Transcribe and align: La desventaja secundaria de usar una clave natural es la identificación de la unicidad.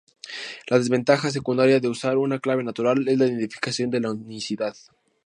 La 0.65 0.79
desventaja 0.79 1.29
secundaria 1.29 1.79
de 1.79 1.87
usar 1.87 2.17
una 2.17 2.39
clave 2.39 2.63
natural 2.63 3.07
es 3.07 3.19
la 3.19 3.27
identificación 3.27 3.91
de 3.91 3.99
la 3.99 4.11
unicidad. 4.11 4.75